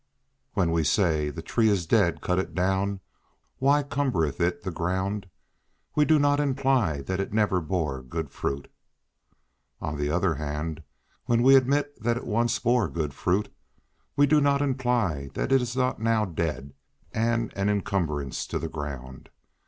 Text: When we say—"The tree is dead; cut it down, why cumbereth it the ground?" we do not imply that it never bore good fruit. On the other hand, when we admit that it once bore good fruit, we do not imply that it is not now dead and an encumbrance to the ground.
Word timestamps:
When 0.55 0.71
we 0.71 0.83
say—"The 0.83 1.43
tree 1.43 1.69
is 1.69 1.85
dead; 1.85 2.21
cut 2.21 2.39
it 2.39 2.55
down, 2.55 3.01
why 3.59 3.83
cumbereth 3.83 4.41
it 4.41 4.63
the 4.63 4.71
ground?" 4.71 5.29
we 5.93 6.05
do 6.05 6.17
not 6.17 6.39
imply 6.39 7.01
that 7.03 7.19
it 7.19 7.31
never 7.31 7.61
bore 7.61 8.01
good 8.01 8.31
fruit. 8.31 8.67
On 9.79 9.99
the 9.99 10.09
other 10.09 10.33
hand, 10.33 10.81
when 11.25 11.43
we 11.43 11.55
admit 11.55 12.01
that 12.01 12.17
it 12.17 12.25
once 12.25 12.57
bore 12.57 12.89
good 12.89 13.13
fruit, 13.13 13.53
we 14.15 14.25
do 14.25 14.41
not 14.41 14.59
imply 14.59 15.29
that 15.35 15.51
it 15.51 15.61
is 15.61 15.75
not 15.77 16.01
now 16.01 16.25
dead 16.25 16.73
and 17.11 17.53
an 17.55 17.69
encumbrance 17.69 18.47
to 18.47 18.57
the 18.57 18.69
ground. 18.69 19.29